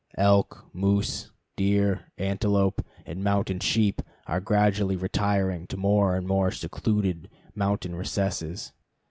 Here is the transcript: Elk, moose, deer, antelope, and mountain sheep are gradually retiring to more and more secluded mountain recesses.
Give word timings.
Elk, 0.17 0.65
moose, 0.73 1.29
deer, 1.55 2.11
antelope, 2.17 2.83
and 3.05 3.23
mountain 3.23 3.59
sheep 3.59 4.01
are 4.25 4.39
gradually 4.41 4.95
retiring 4.95 5.67
to 5.67 5.77
more 5.77 6.15
and 6.15 6.25
more 6.25 6.49
secluded 6.49 7.29
mountain 7.53 7.93
recesses. 7.95 8.73